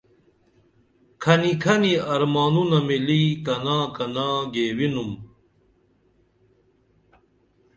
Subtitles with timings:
[1.21, 5.11] کھنی کھنی ارمانونہ مِلی کنا کنا گیوینُم